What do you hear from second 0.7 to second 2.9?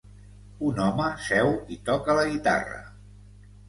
home seu i toca la guitarra.